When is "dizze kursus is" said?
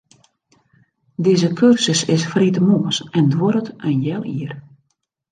1.25-2.25